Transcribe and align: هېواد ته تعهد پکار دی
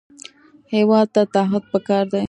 هېواد 0.73 1.07
ته 1.15 1.21
تعهد 1.33 1.63
پکار 1.73 2.03
دی 2.11 2.19